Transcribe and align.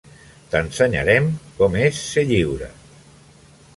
T'ensenyarem 0.53 1.29
com 1.59 1.77
és 1.85 2.01
ser 2.15 2.25
lliure. 2.33 2.71